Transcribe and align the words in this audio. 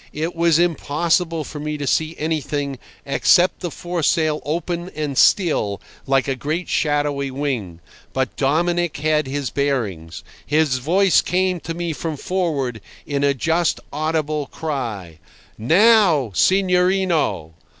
It 0.13 0.35
was 0.35 0.57
impossible 0.57 1.43
for 1.43 1.59
me 1.59 1.77
to 1.77 1.85
see 1.85 2.15
anything 2.17 2.79
except 3.05 3.59
the 3.59 3.69
foresail 3.69 4.41
open 4.43 4.89
and 4.95 5.15
still, 5.15 5.79
like 6.07 6.27
a 6.27 6.35
great 6.35 6.67
shadowy 6.67 7.29
wing. 7.29 7.81
But 8.11 8.35
Dominic 8.35 8.97
had 8.97 9.27
his 9.27 9.51
bearings. 9.51 10.23
His 10.43 10.79
voice 10.79 11.21
came 11.21 11.59
to 11.59 11.75
me 11.75 11.93
from 11.93 12.17
forward, 12.17 12.81
in 13.05 13.23
a 13.23 13.35
just 13.35 13.79
audible 13.93 14.47
cry: 14.47 15.19
"Now, 15.55 16.31
signorino!" 16.33 17.53